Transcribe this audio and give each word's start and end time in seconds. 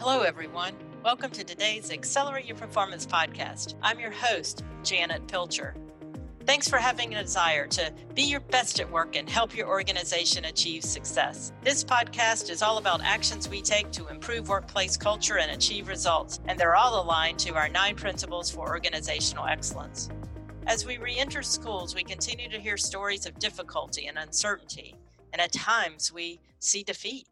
Hello, 0.00 0.22
everyone. 0.22 0.72
Welcome 1.04 1.30
to 1.32 1.44
today's 1.44 1.90
Accelerate 1.92 2.46
Your 2.46 2.56
Performance 2.56 3.04
podcast. 3.04 3.74
I'm 3.82 4.00
your 4.00 4.10
host, 4.10 4.64
Janet 4.82 5.28
Pilcher. 5.28 5.74
Thanks 6.46 6.70
for 6.70 6.78
having 6.78 7.14
a 7.14 7.22
desire 7.22 7.66
to 7.66 7.92
be 8.14 8.22
your 8.22 8.40
best 8.40 8.80
at 8.80 8.90
work 8.90 9.14
and 9.14 9.28
help 9.28 9.54
your 9.54 9.68
organization 9.68 10.46
achieve 10.46 10.84
success. 10.84 11.52
This 11.62 11.84
podcast 11.84 12.48
is 12.48 12.62
all 12.62 12.78
about 12.78 13.02
actions 13.02 13.46
we 13.46 13.60
take 13.60 13.90
to 13.90 14.08
improve 14.08 14.48
workplace 14.48 14.96
culture 14.96 15.36
and 15.36 15.50
achieve 15.50 15.86
results, 15.86 16.40
and 16.46 16.58
they're 16.58 16.76
all 16.76 17.02
aligned 17.02 17.38
to 17.40 17.54
our 17.54 17.68
nine 17.68 17.94
principles 17.94 18.50
for 18.50 18.70
organizational 18.70 19.44
excellence. 19.44 20.08
As 20.66 20.86
we 20.86 20.96
re 20.96 21.18
enter 21.18 21.42
schools, 21.42 21.94
we 21.94 22.04
continue 22.04 22.48
to 22.48 22.58
hear 22.58 22.78
stories 22.78 23.26
of 23.26 23.38
difficulty 23.38 24.06
and 24.06 24.16
uncertainty, 24.16 24.96
and 25.34 25.42
at 25.42 25.52
times 25.52 26.10
we 26.10 26.40
see 26.58 26.82
defeat 26.82 27.26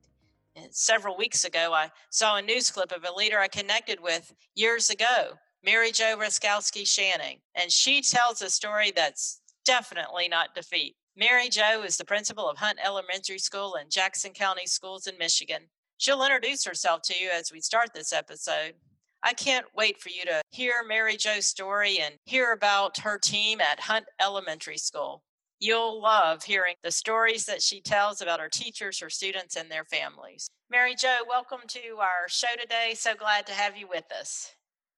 several 0.71 1.17
weeks 1.17 1.45
ago, 1.45 1.73
I 1.73 1.91
saw 2.11 2.37
a 2.37 2.43
news 2.43 2.71
clip 2.71 2.93
of 2.93 3.05
a 3.05 3.15
leader 3.15 3.39
I 3.39 3.49
connected 3.49 4.01
with 4.01 4.35
years 4.55 4.91
ago, 4.91 5.35
Mary 5.65 5.93
Jo 5.93 6.17
Raskowski 6.17 6.83
Shanning, 6.83 7.41
and 7.55 7.71
she 7.71 8.01
tells 8.03 8.43
a 8.43 8.51
story 8.51 8.93
that's 8.95 9.41
definitely 9.65 10.29
not 10.29 10.55
defeat. 10.55 10.97
Mary 11.17 11.49
Jo 11.49 11.83
is 11.83 11.97
the 11.97 12.05
principal 12.05 12.49
of 12.49 12.59
Hunt 12.59 12.79
Elementary 12.85 13.39
School 13.39 13.75
in 13.75 13.91
Jackson 13.91 14.33
County 14.33 14.67
Schools 14.67 15.07
in 15.07 15.19
Michigan. 15.19 15.63
She'll 15.97 16.23
introduce 16.23 16.65
herself 16.65 17.03
to 17.03 17.15
you 17.21 17.29
as 17.29 17.51
we 17.53 17.61
start 17.61 17.89
this 17.93 18.13
episode. 18.13 18.75
I 19.23 19.35
can't 19.35 19.67
wait 19.75 20.01
for 20.01 20.11
you 20.11 20.25
to 20.27 20.43
hear 20.53 20.85
Mary 20.87 21.17
Jo's 21.17 21.47
story 21.47 21.99
and 21.99 22.15
hear 22.25 22.53
about 22.53 22.99
her 22.99 23.19
team 23.19 23.61
at 23.61 23.81
Hunt 23.81 24.07
Elementary 24.21 24.79
School. 24.79 25.25
You'll 25.61 26.01
love 26.01 26.45
hearing 26.45 26.77
the 26.85 26.93
stories 26.93 27.45
that 27.47 27.63
she 27.63 27.81
tells 27.81 28.21
about 28.21 28.39
her 28.39 28.49
teachers, 28.49 29.01
her 29.01 29.11
students, 29.11 29.57
and 29.57 29.69
their 29.69 29.85
families. 29.85 30.49
Mary 30.71 30.95
Jo, 30.95 31.17
welcome 31.29 31.67
to 31.67 31.97
our 32.01 32.29
show 32.29 32.55
today. 32.61 32.93
So 32.95 33.17
glad 33.17 33.45
to 33.49 33.53
have 33.53 33.77
you 33.77 33.89
with 33.89 34.05
us. 34.13 34.53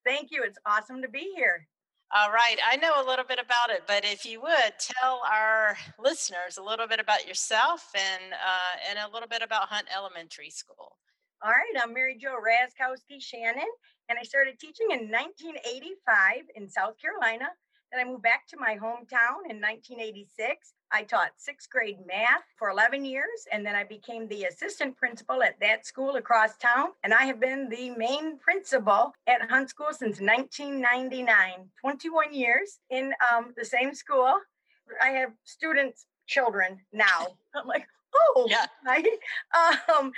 Thank 0.05 0.31
you. 0.31 0.43
It's 0.45 0.59
awesome 0.67 1.01
to 1.01 1.09
be 1.09 1.33
here. 1.35 1.67
All 2.15 2.31
right. 2.31 2.57
I 2.71 2.77
know 2.77 2.93
a 2.97 3.09
little 3.09 3.25
bit 3.25 3.39
about 3.39 3.71
it, 3.71 3.85
but 3.87 4.05
if 4.05 4.27
you 4.27 4.43
would 4.43 4.73
tell 4.79 5.23
our 5.33 5.79
listeners 5.99 6.59
a 6.59 6.63
little 6.63 6.87
bit 6.87 7.01
about 7.01 7.27
yourself 7.27 7.91
and 7.95 8.33
uh, 8.35 8.91
and 8.91 8.99
a 8.99 9.11
little 9.15 9.29
bit 9.29 9.41
about 9.43 9.69
Hunt 9.69 9.87
Elementary 9.97 10.51
School. 10.51 10.99
All 11.43 11.53
right. 11.53 11.83
I'm 11.83 11.95
Mary 11.95 12.19
Jo 12.21 12.37
Raskowski 12.37 13.23
Shannon, 13.23 13.71
and 14.11 14.19
I 14.19 14.25
started 14.25 14.59
teaching 14.59 14.89
in 14.91 15.11
1985 15.11 16.51
in 16.57 16.69
South 16.69 16.97
Carolina. 17.01 17.47
Then 17.93 18.07
I 18.07 18.09
moved 18.09 18.23
back 18.23 18.47
to 18.49 18.57
my 18.57 18.75
hometown 18.75 19.49
in 19.49 19.61
1986. 19.61 20.75
I 20.93 21.03
taught 21.03 21.33
sixth 21.37 21.69
grade 21.71 21.99
math 22.07 22.45
for 22.57 22.71
11 22.71 23.05
years, 23.05 23.47
and 23.51 23.67
then 23.67 23.75
I 23.75 23.83
became 23.83 24.29
the 24.29 24.45
assistant 24.45 24.97
principal 24.97 25.43
at 25.43 25.59
that 25.61 25.87
school 25.87 26.17
across 26.17 26.57
town. 26.57 26.91
And 27.03 27.13
I 27.13 27.25
have 27.25 27.41
been 27.41 27.69
the 27.69 27.91
main 27.91 28.39
principal 28.39 29.13
at 29.27 29.51
Hunt 29.51 29.71
School 29.71 29.89
since 29.91 30.21
1999, 30.21 31.71
21 31.81 32.35
years 32.35 32.79
in 32.91 33.13
um, 33.33 33.55
the 33.57 33.65
same 33.65 33.93
school. 33.93 34.35
I 35.03 35.09
have 35.09 35.31
students, 35.45 36.07
children 36.29 36.79
now. 36.93 37.37
I'm 37.57 37.67
like, 37.67 37.87
oh, 38.15 38.47
yeah. 38.49 38.67
Right? 38.87 39.05
Um, 39.89 40.13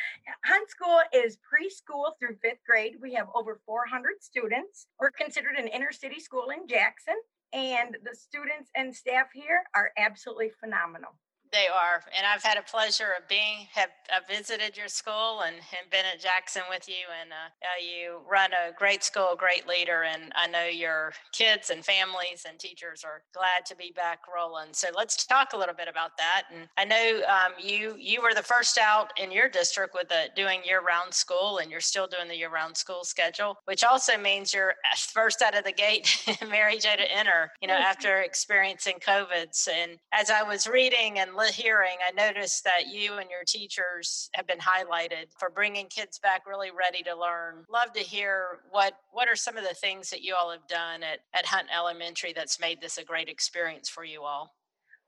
Hunt 0.45 0.69
School 0.69 1.01
is 1.15 1.39
preschool 1.39 2.13
through 2.19 2.37
fifth 2.43 2.65
grade. 2.67 2.97
We 3.01 3.15
have 3.15 3.29
over 3.35 3.61
400 3.65 4.23
students. 4.23 4.89
We're 5.01 5.11
considered 5.11 5.57
an 5.57 5.69
inner 5.69 5.93
city 5.93 6.21
school 6.21 6.51
in 6.51 6.69
Jackson 6.69 7.15
and 7.53 7.97
the 8.03 8.15
students 8.15 8.71
and 8.75 8.95
staff 8.95 9.27
here 9.35 9.63
are 9.75 9.91
absolutely 9.99 10.51
phenomenal. 10.61 11.13
They 11.53 11.69
are, 11.69 12.03
and 12.17 12.27
I've 12.27 12.43
had 12.43 12.57
a 12.57 12.63
pleasure 12.63 13.13
of 13.19 13.29
being 13.29 13.69
have 13.75 13.91
uh, 14.11 14.21
visited 14.27 14.75
your 14.75 14.89
school 14.89 15.43
and, 15.45 15.57
and 15.57 15.91
been 15.91 16.07
at 16.11 16.19
Jackson 16.19 16.63
with 16.71 16.89
you, 16.89 17.05
and 17.21 17.31
uh, 17.31 17.67
you 17.79 18.21
run 18.27 18.53
a 18.53 18.73
great 18.73 19.05
school, 19.05 19.37
great 19.37 19.69
leader, 19.69 20.05
and 20.05 20.33
I 20.35 20.47
know 20.47 20.65
your 20.65 21.13
kids 21.33 21.69
and 21.69 21.85
families 21.85 22.47
and 22.49 22.59
teachers 22.59 23.05
are 23.05 23.23
glad 23.35 23.67
to 23.67 23.77
be 23.77 23.93
back 23.95 24.21
rolling. 24.35 24.73
So 24.73 24.89
let's 24.97 25.27
talk 25.27 25.53
a 25.53 25.59
little 25.59 25.75
bit 25.75 25.89
about 25.89 26.13
that. 26.17 26.45
And 26.51 26.69
I 26.79 26.87
know 26.87 27.21
um, 27.29 27.53
you 27.63 27.97
you 27.99 28.23
were 28.23 28.33
the 28.35 28.43
first 28.43 28.79
out 28.79 29.11
in 29.23 29.31
your 29.31 29.51
district 29.51 29.95
with 29.95 30.09
the 30.09 30.31
doing 30.35 30.61
year 30.65 30.81
round 30.81 31.13
school, 31.13 31.59
and 31.59 31.71
you're 31.71 31.81
still 31.81 32.07
doing 32.07 32.29
the 32.29 32.37
year 32.37 32.51
round 32.51 32.79
school 32.79 33.05
schedule, 33.05 33.59
which 33.67 33.85
also 33.85 34.17
means 34.17 34.55
you're 34.55 34.75
first 35.13 35.43
out 35.43 35.57
of 35.57 35.65
the 35.65 35.73
gate, 35.73 36.17
Mary 36.49 36.79
Jo 36.79 36.97
to 36.97 37.13
enter. 37.15 37.51
You 37.61 37.69
know, 37.69 37.75
after 37.75 38.23
experiencing 38.23 39.01
COVID, 39.07 39.49
and 39.69 39.99
as 40.13 40.31
I 40.31 40.43
was 40.43 40.67
reading 40.67 41.19
and 41.19 41.35
hearing, 41.47 41.97
I 42.07 42.13
noticed 42.13 42.65
that 42.65 42.89
you 42.89 43.15
and 43.15 43.31
your 43.31 43.45
teachers 43.47 44.31
have 44.35 44.47
been 44.47 44.59
highlighted 44.59 45.27
for 45.39 45.51
bringing 45.51 45.87
kids 45.87 46.19
back 46.19 46.47
really 46.47 46.71
ready 46.71 47.03
to 47.05 47.19
learn. 47.19 47.65
Love 47.71 47.93
to 47.95 48.01
hear 48.01 48.61
what 48.71 48.95
what 49.13 49.29
are 49.29 49.37
some 49.37 49.57
of 49.57 49.65
the 49.65 49.75
things 49.75 50.11
that 50.11 50.23
you 50.23 50.35
all 50.39 50.51
have 50.51 50.67
done 50.69 51.03
at, 51.03 51.21
at 51.35 51.47
Hunt 51.47 51.69
Elementary 51.75 52.33
that's 52.33 52.61
made 52.61 52.81
this 52.81 52.99
a 52.99 53.05
great 53.05 53.29
experience 53.29 53.89
for 53.89 54.05
you 54.05 54.23
all. 54.23 54.55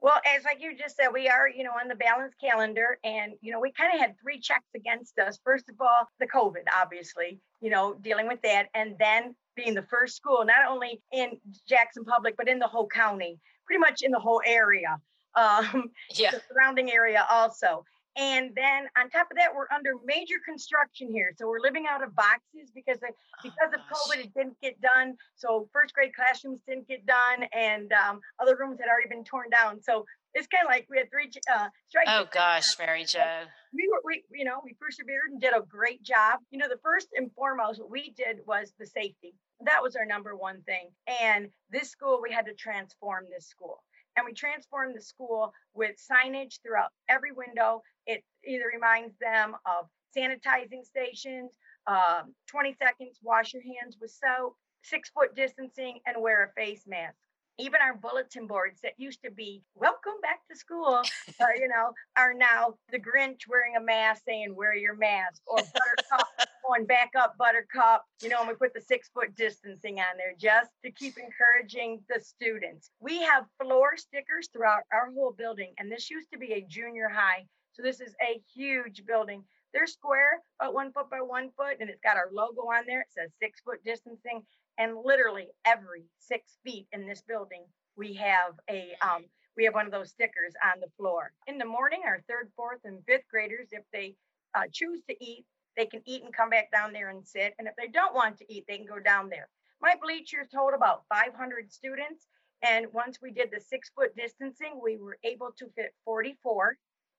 Well, 0.00 0.21
as 0.37 0.45
like 0.45 0.61
you 0.61 0.77
just 0.77 0.97
said, 0.97 1.09
we 1.15 1.28
are, 1.28 1.49
you 1.49 1.65
know, 1.65 1.71
on 1.71 1.89
the 1.89 1.95
balance 1.95 2.34
calendar, 2.39 2.99
and 3.05 3.33
you 3.41 3.53
know, 3.53 3.61
we 3.61 3.72
kind 3.72 3.95
of 3.95 4.01
had 4.01 4.15
three 4.21 4.39
checks 4.39 4.69
against 4.75 5.19
us. 5.19 5.39
First 5.43 5.71
of 5.71 5.77
all, 5.81 6.06
the 6.21 6.27
COVID, 6.27 6.65
obviously, 6.78 7.41
you 7.62 7.71
know, 7.71 7.95
dealing 8.03 8.28
with 8.28 8.43
that, 8.43 8.69
and 8.75 8.97
then 8.99 9.34
being 9.56 9.75
the 9.75 9.83
first 9.83 10.16
school, 10.16 10.45
not 10.45 10.69
only 10.69 11.01
in 11.12 11.39
Jackson 11.66 12.05
Public, 12.05 12.37
but 12.37 12.49
in 12.49 12.59
the 12.59 12.66
whole 12.66 12.87
county, 12.87 13.39
pretty 13.66 13.78
much 13.81 14.03
in 14.03 14.11
the 14.11 14.19
whole 14.19 14.43
area 14.45 15.01
um, 15.37 15.91
yeah. 16.15 16.31
the 16.31 16.41
surrounding 16.50 16.91
area 16.93 17.27
also. 17.31 17.84
And 18.17 18.53
then 18.55 18.87
on 18.97 19.11
top 19.11 19.27
of 19.31 19.37
that, 19.39 19.50
we're 19.55 19.67
under 19.75 19.95
major 20.05 20.37
construction 20.47 21.11
here. 21.11 21.33
So 21.37 21.49
we're 21.49 21.61
living 21.61 21.87
out 21.89 22.03
of 22.03 22.15
boxes 22.15 22.71
because 22.72 22.99
of, 22.99 23.11
oh, 23.11 23.43
because 23.43 23.75
of 23.75 23.81
COVID, 23.91 24.25
it 24.25 24.34
didn't 24.34 24.56
get 24.62 24.81
done. 24.81 25.17
So 25.34 25.69
first 25.72 25.95
grade 25.95 26.15
classrooms 26.15 26.61
didn't 26.69 26.87
get 26.87 27.05
done, 27.06 27.49
and 27.53 27.93
um, 27.93 28.21
other 28.41 28.56
rooms 28.56 28.78
had 28.78 28.89
already 28.89 29.09
been 29.09 29.25
torn 29.25 29.50
down. 29.50 29.83
So 29.83 30.05
it's 30.33 30.47
kind 30.47 30.65
of 30.65 30.71
like 30.71 30.87
we 30.89 30.99
had 30.99 31.11
three 31.11 31.28
uh, 31.53 31.69
strikes. 31.89 32.09
Oh 32.09 32.27
gosh, 32.33 32.78
Mary 32.78 33.05
Jo. 33.05 33.25
We 33.72 33.89
were, 33.91 34.01
we, 34.05 34.22
you 34.33 34.45
know, 34.45 34.61
we 34.65 34.77
persevered 34.81 35.33
and 35.33 35.41
did 35.41 35.53
a 35.53 35.62
great 35.66 36.03
job. 36.05 36.39
You 36.51 36.59
know, 36.59 36.69
the 36.69 36.78
first 36.84 37.09
and 37.16 37.33
foremost, 37.34 37.81
what 37.81 37.91
we 37.91 38.15
did 38.16 38.39
was 38.47 38.72
the 38.78 38.87
safety. 38.87 39.34
That 39.65 39.83
was 39.83 39.97
our 39.97 40.06
number 40.06 40.37
one 40.37 40.62
thing. 40.62 40.91
And 41.21 41.49
this 41.71 41.91
school, 41.91 42.21
we 42.22 42.33
had 42.33 42.47
to 42.47 42.55
transform 42.55 43.25
this 43.28 43.47
school 43.47 43.83
and 44.16 44.25
we 44.25 44.32
transform 44.32 44.92
the 44.94 45.00
school 45.02 45.52
with 45.75 45.97
signage 45.97 46.60
throughout 46.62 46.91
every 47.08 47.32
window. 47.32 47.82
It 48.06 48.22
either 48.47 48.64
reminds 48.72 49.14
them 49.19 49.54
of 49.66 49.86
sanitizing 50.16 50.84
stations, 50.84 51.52
um, 51.86 52.34
20 52.48 52.74
seconds, 52.74 53.19
wash 53.22 53.53
your 53.53 53.62
hands 53.62 53.97
with 54.00 54.10
soap, 54.10 54.56
six 54.82 55.10
foot 55.10 55.34
distancing, 55.34 55.98
and 56.06 56.20
wear 56.22 56.44
a 56.44 56.53
face 56.60 56.84
mask 56.86 57.16
even 57.59 57.81
our 57.81 57.94
bulletin 57.94 58.47
boards 58.47 58.81
that 58.82 58.92
used 58.97 59.20
to 59.25 59.31
be 59.31 59.62
welcome 59.75 60.15
back 60.22 60.41
to 60.50 60.56
school 60.56 61.03
uh, 61.41 61.47
you 61.56 61.69
know 61.69 61.92
are 62.16 62.34
now 62.34 62.75
the 62.91 62.98
grinch 62.98 63.42
wearing 63.48 63.76
a 63.76 63.81
mask 63.81 64.22
saying 64.26 64.54
wear 64.54 64.75
your 64.75 64.97
mask 64.97 65.41
or 65.47 65.59
buttercup 65.59 66.28
going 66.66 66.87
back 66.87 67.10
up 67.19 67.37
buttercup 67.38 68.04
you 68.22 68.28
know 68.28 68.41
and 68.41 68.48
we 68.48 68.54
put 68.54 68.75
the 68.75 68.81
six 68.81 69.09
foot 69.12 69.34
distancing 69.37 69.98
on 69.98 70.16
there 70.16 70.34
just 70.38 70.70
to 70.84 70.91
keep 70.91 71.15
encouraging 71.19 72.00
the 72.09 72.20
students. 72.20 72.91
We 73.00 73.22
have 73.22 73.44
floor 73.60 73.97
stickers 73.97 74.48
throughout 74.53 74.82
our 74.92 75.10
whole 75.15 75.34
building 75.36 75.72
and 75.78 75.91
this 75.91 76.10
used 76.10 76.31
to 76.32 76.38
be 76.38 76.53
a 76.54 76.66
junior 76.69 77.09
high 77.09 77.44
so 77.72 77.82
this 77.82 78.00
is 78.00 78.15
a 78.22 78.41
huge 78.54 79.04
building. 79.04 79.42
They're 79.72 79.88
square 79.88 80.41
about 80.60 80.75
one 80.75 80.92
foot 80.92 81.10
by 81.10 81.21
one 81.21 81.50
foot 81.56 81.78
and 81.81 81.91
it's 81.91 82.00
got 82.00 82.16
our 82.16 82.28
logo 82.32 82.62
on 82.62 82.84
there. 82.86 83.00
It 83.00 83.09
says 83.10 83.31
six 83.42 83.60
foot 83.60 83.82
distancing 83.84 84.42
and 84.78 84.96
literally 85.04 85.48
every 85.64 86.04
six 86.18 86.58
feet 86.64 86.86
in 86.92 87.06
this 87.06 87.22
building 87.22 87.64
we 87.96 88.14
have 88.14 88.54
a 88.70 88.92
um, 89.02 89.24
we 89.56 89.64
have 89.64 89.74
one 89.74 89.86
of 89.86 89.92
those 89.92 90.10
stickers 90.10 90.52
on 90.64 90.80
the 90.80 90.90
floor. 90.96 91.32
In 91.46 91.58
the 91.58 91.64
morning 91.64 92.02
our 92.04 92.22
third 92.28 92.50
fourth 92.56 92.80
and 92.84 93.04
fifth 93.06 93.28
graders 93.30 93.68
if 93.72 93.84
they 93.92 94.15
uh, 94.54 94.65
choose 94.72 95.00
to 95.09 95.24
eat 95.24 95.44
they 95.76 95.86
can 95.86 96.03
eat 96.06 96.22
and 96.22 96.32
come 96.32 96.50
back 96.50 96.71
down 96.71 96.92
there 96.92 97.10
and 97.10 97.26
sit. 97.26 97.53
And 97.59 97.66
if 97.66 97.74
they 97.76 97.88
don't 97.88 98.15
want 98.15 98.38
to 98.38 98.53
eat 98.53 98.65
they 98.68 98.76
can 98.76 98.86
go 98.86 98.98
down 98.98 99.28
there. 99.28 99.48
My 99.80 99.94
bleachers 100.00 100.48
hold 100.54 100.74
about 100.74 101.03
500 101.09 101.72
students. 101.72 102.27
And 102.62 102.86
once 102.92 103.18
we 103.20 103.30
did 103.30 103.50
the 103.53 103.60
six 103.60 103.91
foot 103.94 104.16
distancing 104.16 104.80
we 104.82 104.97
were 104.97 105.18
able 105.24 105.50
to 105.59 105.66
fit 105.77 105.94
44 106.04 106.77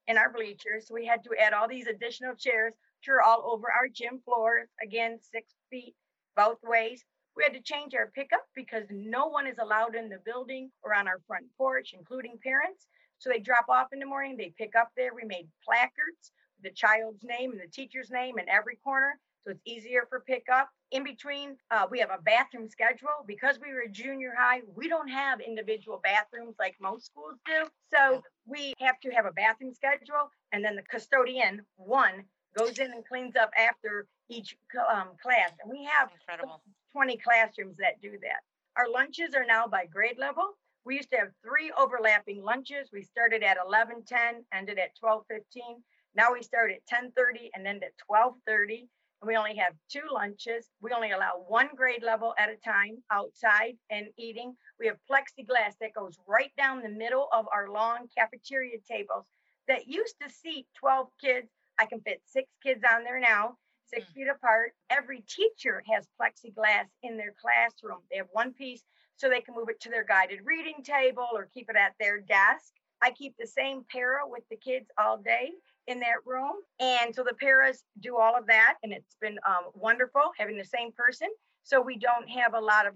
in 0.07 0.17
our 0.17 0.31
bleachers. 0.31 0.87
So 0.87 0.93
we 0.93 1.05
had 1.05 1.23
to 1.23 1.31
add 1.39 1.53
all 1.53 1.67
these 1.67 1.87
additional 1.87 2.35
chairs 2.35 2.73
which 2.99 3.09
are 3.09 3.21
all 3.21 3.51
over 3.51 3.67
our 3.71 3.87
gym 3.87 4.19
floor 4.25 4.67
again 4.81 5.19
six 5.21 5.53
feet 5.69 5.95
both 6.35 6.57
ways 6.63 7.03
we 7.35 7.43
had 7.43 7.53
to 7.53 7.61
change 7.61 7.93
our 7.93 8.11
pickup 8.15 8.45
because 8.55 8.85
no 8.89 9.27
one 9.27 9.47
is 9.47 9.57
allowed 9.59 9.95
in 9.95 10.09
the 10.09 10.19
building 10.25 10.71
or 10.83 10.93
on 10.95 11.07
our 11.07 11.19
front 11.27 11.45
porch, 11.57 11.93
including 11.97 12.39
parents. 12.43 12.87
So 13.17 13.29
they 13.29 13.39
drop 13.39 13.65
off 13.69 13.87
in 13.93 13.99
the 13.99 14.05
morning, 14.05 14.37
they 14.37 14.53
pick 14.57 14.75
up 14.75 14.89
there. 14.95 15.13
We 15.13 15.23
made 15.25 15.47
placards 15.63 16.31
with 16.57 16.71
the 16.71 16.75
child's 16.75 17.23
name 17.23 17.51
and 17.51 17.59
the 17.59 17.67
teacher's 17.71 18.09
name 18.11 18.39
in 18.39 18.47
every 18.49 18.77
corner. 18.83 19.19
So 19.43 19.51
it's 19.51 19.61
easier 19.65 20.07
for 20.09 20.21
pickup. 20.21 20.69
In 20.91 21.03
between, 21.03 21.55
uh, 21.69 21.85
we 21.89 21.99
have 21.99 22.09
a 22.09 22.21
bathroom 22.21 22.67
schedule. 22.67 23.23
Because 23.27 23.59
we 23.61 23.73
were 23.73 23.85
junior 23.91 24.33
high, 24.37 24.61
we 24.75 24.87
don't 24.87 25.07
have 25.07 25.39
individual 25.39 26.01
bathrooms 26.03 26.55
like 26.59 26.75
most 26.81 27.05
schools 27.05 27.35
do. 27.45 27.67
So 27.93 28.23
we 28.45 28.73
have 28.79 28.99
to 29.01 29.11
have 29.11 29.25
a 29.25 29.31
bathroom 29.31 29.73
schedule. 29.73 30.31
And 30.51 30.63
then 30.63 30.75
the 30.75 30.83
custodian, 30.83 31.61
one, 31.75 32.23
goes 32.57 32.79
in 32.79 32.91
and 32.91 33.05
cleans 33.05 33.35
up 33.35 33.51
after 33.57 34.07
each 34.29 34.57
um, 34.91 35.09
class. 35.21 35.51
And 35.61 35.71
we 35.71 35.83
have 35.85 36.09
Incredible. 36.11 36.61
20 36.95 37.17
classrooms 37.17 37.75
that 37.75 37.99
do 38.01 38.11
that. 38.21 38.39
Our 38.77 38.89
lunches 38.89 39.35
are 39.35 39.45
now 39.45 39.67
by 39.67 39.85
grade 39.85 40.17
level. 40.17 40.53
We 40.85 40.95
used 40.95 41.09
to 41.11 41.17
have 41.17 41.31
three 41.43 41.69
overlapping 41.77 42.41
lunches. 42.41 42.89
We 42.93 43.03
started 43.03 43.43
at 43.43 43.57
11:10, 43.57 44.45
ended 44.53 44.79
at 44.79 44.95
12:15. 44.95 45.83
Now 46.15 46.31
we 46.31 46.41
start 46.41 46.71
at 46.71 46.85
10:30 46.85 47.51
and 47.53 47.67
end 47.67 47.83
at 47.83 47.97
12:30. 47.97 48.87
And 49.21 49.27
we 49.27 49.35
only 49.35 49.57
have 49.57 49.73
two 49.89 50.07
lunches. 50.09 50.69
We 50.79 50.91
only 50.91 51.11
allow 51.11 51.43
one 51.47 51.75
grade 51.75 52.01
level 52.01 52.33
at 52.37 52.49
a 52.49 52.55
time 52.55 53.03
outside 53.11 53.77
and 53.89 54.07
eating. 54.15 54.55
We 54.79 54.87
have 54.87 54.97
plexiglass 55.11 55.77
that 55.81 55.93
goes 55.93 56.17
right 56.25 56.53
down 56.55 56.81
the 56.81 56.87
middle 56.87 57.27
of 57.33 57.45
our 57.51 57.67
long 57.69 58.07
cafeteria 58.17 58.79
tables 58.89 59.25
that 59.67 59.87
used 59.87 60.15
to 60.21 60.29
seat 60.29 60.65
12 60.75 61.09
kids. 61.19 61.49
I 61.77 61.87
can 61.87 61.99
fit 61.99 62.21
six 62.25 62.49
kids 62.63 62.85
on 62.89 63.03
there 63.03 63.19
now, 63.19 63.57
six 63.85 64.05
mm. 64.09 64.13
feet 64.13 64.27
apart. 64.27 64.73
Every 64.89 65.23
teacher 65.27 65.83
has 65.91 66.07
plexiglass 66.19 66.85
in 67.03 67.17
their 67.17 67.33
classroom. 67.39 67.99
They 68.09 68.17
have 68.17 68.27
one 68.31 68.53
piece 68.53 68.83
so 69.17 69.29
they 69.29 69.41
can 69.41 69.55
move 69.55 69.69
it 69.69 69.79
to 69.81 69.89
their 69.89 70.03
guided 70.03 70.39
reading 70.43 70.83
table 70.83 71.27
or 71.33 71.49
keep 71.53 71.69
it 71.69 71.75
at 71.75 71.93
their 71.99 72.19
desk. 72.19 72.73
I 73.01 73.11
keep 73.11 73.35
the 73.37 73.47
same 73.47 73.83
para 73.91 74.19
with 74.25 74.43
the 74.49 74.57
kids 74.57 74.89
all 74.97 75.17
day 75.17 75.51
in 75.87 75.99
that 75.99 76.25
room. 76.25 76.53
And 76.79 77.13
so 77.13 77.23
the 77.23 77.35
paras 77.35 77.83
do 77.99 78.17
all 78.17 78.35
of 78.37 78.47
that. 78.47 78.75
And 78.83 78.91
it's 78.91 79.15
been 79.21 79.37
um, 79.47 79.71
wonderful 79.73 80.31
having 80.37 80.57
the 80.57 80.65
same 80.65 80.91
person. 80.91 81.27
So 81.63 81.81
we 81.81 81.97
don't 81.97 82.29
have 82.29 82.53
a 82.53 82.59
lot 82.59 82.87
of, 82.87 82.93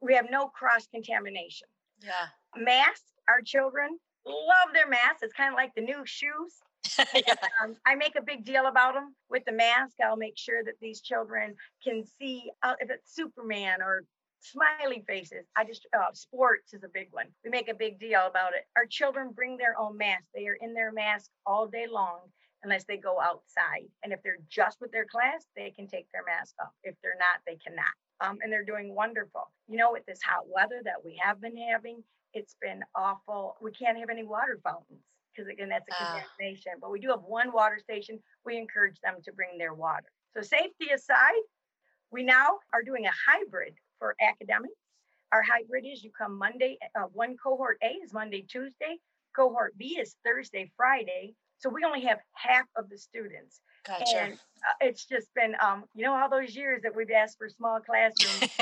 we 0.00 0.14
have 0.14 0.26
no 0.30 0.48
cross 0.48 0.86
contamination. 0.86 1.68
Yeah. 2.02 2.62
Masks, 2.62 3.12
our 3.28 3.40
children 3.40 3.98
love 4.26 4.72
their 4.72 4.88
masks. 4.88 5.22
It's 5.22 5.34
kind 5.34 5.52
of 5.52 5.56
like 5.56 5.74
the 5.74 5.82
new 5.82 6.02
shoes. 6.04 6.62
yeah. 7.14 7.34
um, 7.62 7.76
I 7.86 7.94
make 7.94 8.16
a 8.16 8.22
big 8.22 8.44
deal 8.44 8.66
about 8.66 8.94
them 8.94 9.14
with 9.30 9.44
the 9.46 9.52
mask. 9.52 9.94
I'll 10.04 10.16
make 10.16 10.36
sure 10.36 10.62
that 10.64 10.74
these 10.80 11.00
children 11.00 11.54
can 11.82 12.04
see 12.18 12.50
uh, 12.62 12.74
if 12.80 12.90
it's 12.90 13.14
Superman 13.14 13.82
or 13.82 14.04
smiley 14.40 15.04
faces. 15.06 15.46
I 15.56 15.64
just, 15.64 15.86
uh, 15.96 16.12
sports 16.12 16.74
is 16.74 16.84
a 16.84 16.88
big 16.92 17.08
one. 17.10 17.26
We 17.44 17.50
make 17.50 17.68
a 17.68 17.74
big 17.74 17.98
deal 17.98 18.26
about 18.26 18.52
it. 18.54 18.64
Our 18.76 18.86
children 18.86 19.30
bring 19.34 19.56
their 19.56 19.78
own 19.78 19.96
mask. 19.96 20.24
They 20.34 20.46
are 20.46 20.58
in 20.60 20.74
their 20.74 20.92
mask 20.92 21.30
all 21.46 21.66
day 21.66 21.86
long 21.90 22.20
unless 22.62 22.84
they 22.84 22.96
go 22.96 23.20
outside. 23.20 23.88
And 24.02 24.12
if 24.12 24.22
they're 24.22 24.38
just 24.48 24.80
with 24.80 24.92
their 24.92 25.06
class, 25.06 25.44
they 25.56 25.70
can 25.70 25.86
take 25.86 26.06
their 26.12 26.24
mask 26.24 26.54
off. 26.60 26.72
If 26.82 26.94
they're 27.02 27.18
not, 27.18 27.40
they 27.46 27.56
cannot. 27.56 27.84
Um, 28.20 28.38
and 28.42 28.52
they're 28.52 28.64
doing 28.64 28.94
wonderful. 28.94 29.50
You 29.68 29.78
know, 29.78 29.92
with 29.92 30.06
this 30.06 30.20
hot 30.22 30.44
weather 30.46 30.80
that 30.84 31.04
we 31.04 31.20
have 31.22 31.40
been 31.40 31.56
having, 31.56 32.02
it's 32.32 32.56
been 32.60 32.80
awful. 32.94 33.56
We 33.60 33.72
can't 33.72 33.98
have 33.98 34.10
any 34.10 34.24
water 34.24 34.58
fountains 34.62 35.02
because 35.34 35.50
again, 35.50 35.68
that's 35.68 35.88
a 35.88 35.94
ah. 35.98 36.20
contamination. 36.20 36.72
Uh. 36.76 36.78
But 36.80 36.90
we 36.90 37.00
do 37.00 37.08
have 37.08 37.22
one 37.26 37.52
water 37.52 37.78
station. 37.78 38.18
We 38.44 38.56
encourage 38.56 38.98
them 39.02 39.16
to 39.24 39.32
bring 39.32 39.58
their 39.58 39.74
water. 39.74 40.06
So 40.36 40.42
safety 40.42 40.90
aside, 40.94 41.42
we 42.10 42.22
now 42.22 42.58
are 42.72 42.82
doing 42.82 43.06
a 43.06 43.10
hybrid 43.30 43.74
for 43.98 44.16
academics. 44.20 44.74
Our 45.32 45.42
hybrid 45.42 45.84
is 45.84 46.04
you 46.04 46.10
come 46.16 46.38
Monday, 46.38 46.78
uh, 46.96 47.06
one 47.12 47.36
cohort 47.42 47.78
A 47.82 47.88
is 48.04 48.12
Monday, 48.12 48.42
Tuesday, 48.48 48.98
cohort 49.34 49.76
B 49.76 49.98
is 50.00 50.14
Thursday, 50.24 50.70
Friday. 50.76 51.34
So 51.58 51.70
we 51.70 51.84
only 51.84 52.02
have 52.02 52.18
half 52.32 52.66
of 52.76 52.88
the 52.88 52.98
students. 52.98 53.60
Gotcha. 53.86 54.16
And 54.16 54.32
uh, 54.34 54.74
it's 54.80 55.06
just 55.06 55.28
been, 55.34 55.56
um, 55.60 55.84
you 55.94 56.04
know, 56.04 56.14
all 56.14 56.28
those 56.28 56.54
years 56.54 56.82
that 56.82 56.94
we've 56.94 57.10
asked 57.10 57.38
for 57.38 57.48
small 57.48 57.80
classrooms. 57.86 58.52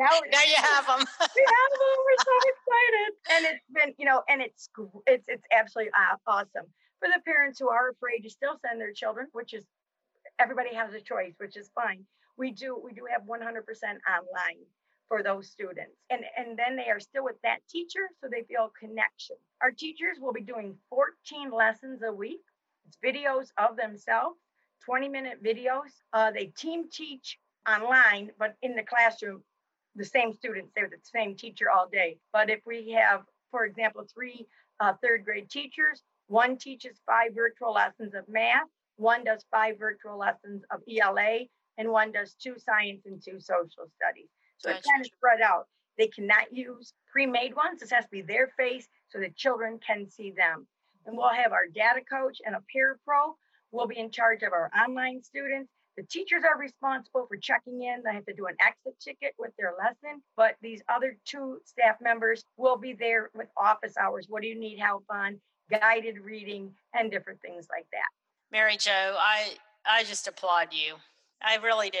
Now, 0.00 0.16
now, 0.32 0.44
you 0.48 0.56
have 0.56 0.86
them. 0.86 1.04
we 1.36 1.44
have 1.44 1.72
them. 1.76 1.96
We're 2.08 2.24
so 2.24 2.36
excited, 2.48 3.10
and 3.36 3.40
it's 3.52 3.66
been, 3.70 3.94
you 3.98 4.06
know, 4.06 4.22
and 4.28 4.40
it's 4.40 4.68
it's 5.06 5.24
it's 5.28 5.46
absolutely 5.52 5.92
awesome 6.26 6.66
for 7.00 7.08
the 7.08 7.20
parents 7.24 7.58
who 7.58 7.68
are 7.68 7.90
afraid 7.90 8.20
to 8.22 8.30
still 8.30 8.56
send 8.64 8.80
their 8.80 8.92
children, 8.92 9.26
which 9.32 9.54
is 9.54 9.64
everybody 10.38 10.74
has 10.74 10.94
a 10.94 11.00
choice, 11.00 11.34
which 11.38 11.56
is 11.56 11.70
fine. 11.74 12.04
We 12.36 12.52
do 12.52 12.80
we 12.82 12.92
do 12.92 13.06
have 13.10 13.22
100% 13.22 13.44
online 13.44 14.64
for 15.08 15.22
those 15.22 15.50
students. 15.50 15.96
And 16.08 16.22
and 16.36 16.58
then 16.58 16.76
they 16.76 16.88
are 16.90 17.00
still 17.00 17.24
with 17.24 17.40
that 17.42 17.58
teacher 17.68 18.08
so 18.20 18.28
they 18.30 18.42
feel 18.42 18.72
connection. 18.78 19.36
Our 19.60 19.72
teachers 19.72 20.18
will 20.20 20.32
be 20.32 20.42
doing 20.42 20.76
14 20.88 21.50
lessons 21.50 22.02
a 22.02 22.12
week. 22.12 22.40
It's 22.86 22.96
videos 23.04 23.48
of 23.58 23.76
themselves 23.76 24.38
20 24.84 25.08
minute 25.08 25.42
videos. 25.42 25.90
Uh, 26.12 26.30
they 26.30 26.46
team 26.46 26.88
teach 26.90 27.38
online 27.68 28.30
but 28.38 28.54
in 28.62 28.74
the 28.74 28.82
classroom 28.82 29.42
the 29.96 30.04
same 30.04 30.32
students 30.32 30.70
they're 30.74 30.88
the 30.88 30.96
same 31.02 31.34
teacher 31.36 31.70
all 31.70 31.88
day 31.90 32.16
but 32.32 32.50
if 32.50 32.60
we 32.66 32.90
have 32.90 33.22
for 33.50 33.64
example 33.64 34.04
three 34.14 34.46
uh, 34.80 34.92
third 35.02 35.24
grade 35.24 35.50
teachers 35.50 36.02
one 36.28 36.56
teaches 36.56 37.00
five 37.06 37.34
virtual 37.34 37.72
lessons 37.72 38.14
of 38.14 38.24
math 38.28 38.68
one 38.96 39.24
does 39.24 39.44
five 39.50 39.78
virtual 39.78 40.18
lessons 40.18 40.62
of 40.70 40.80
ela 40.88 41.40
and 41.78 41.88
one 41.88 42.12
does 42.12 42.34
two 42.34 42.56
science 42.58 43.06
and 43.06 43.22
two 43.24 43.40
social 43.40 43.88
studies. 43.96 44.28
So 44.58 44.68
gotcha. 44.68 44.78
it's 44.78 44.86
kind 44.86 45.00
of 45.00 45.06
spread 45.06 45.40
out. 45.40 45.66
They 45.96 46.08
cannot 46.08 46.52
use 46.52 46.92
pre-made 47.10 47.56
ones. 47.56 47.80
This 47.80 47.90
has 47.90 48.04
to 48.04 48.10
be 48.10 48.20
their 48.20 48.48
face 48.58 48.86
so 49.08 49.18
the 49.18 49.30
children 49.30 49.80
can 49.84 50.08
see 50.08 50.30
them. 50.30 50.66
And 51.06 51.16
we'll 51.16 51.30
have 51.30 51.52
our 51.52 51.66
data 51.74 52.00
coach 52.08 52.38
and 52.44 52.54
a 52.54 52.62
peer 52.70 52.98
pro. 53.06 53.34
We'll 53.72 53.86
be 53.86 53.98
in 53.98 54.10
charge 54.10 54.42
of 54.42 54.52
our 54.52 54.70
online 54.78 55.22
students. 55.22 55.72
The 56.00 56.06
teachers 56.06 56.44
are 56.50 56.58
responsible 56.58 57.26
for 57.28 57.36
checking 57.36 57.82
in. 57.82 58.02
They 58.02 58.14
have 58.14 58.24
to 58.24 58.32
do 58.32 58.46
an 58.46 58.56
exit 58.66 58.98
ticket 58.98 59.34
with 59.38 59.50
their 59.58 59.74
lesson, 59.78 60.22
but 60.34 60.54
these 60.62 60.80
other 60.88 61.18
two 61.26 61.58
staff 61.66 61.96
members 62.00 62.42
will 62.56 62.78
be 62.78 62.94
there 62.94 63.28
with 63.34 63.48
office 63.54 63.98
hours. 63.98 64.24
What 64.26 64.40
do 64.40 64.48
you 64.48 64.58
need 64.58 64.78
help 64.78 65.04
on? 65.10 65.38
Guided 65.70 66.16
reading 66.18 66.72
and 66.94 67.10
different 67.10 67.42
things 67.42 67.66
like 67.70 67.84
that. 67.92 68.08
Mary 68.50 68.78
Jo, 68.78 68.90
I 69.18 69.58
I 69.84 70.04
just 70.04 70.26
applaud 70.26 70.68
you. 70.72 70.94
I 71.42 71.56
really 71.56 71.90
do. 71.90 71.98